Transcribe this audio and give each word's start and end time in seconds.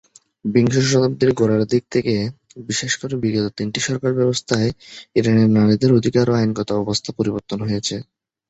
বিংশ 0.45 0.75
শতাব্দীর 0.85 1.31
গোড়ার 1.33 1.63
দিক 1.71 1.83
থেকে, 1.93 2.15
বিশেষ 2.67 2.91
করে 2.95 3.15
বিগত 3.23 3.45
তিনটি 3.57 3.79
সরকার 3.81 4.11
ব্যবস্থায় 4.19 4.69
ইরানি 5.17 5.43
নারীদের 5.49 5.91
অধিকার 5.99 6.25
ও 6.29 6.37
আইনগত 6.39 6.69
অবস্থা 6.83 7.09
পরিবর্তিত 7.17 7.59
হয়েছে। 7.61 7.95